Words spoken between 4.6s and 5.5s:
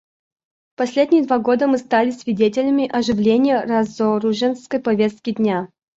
повестки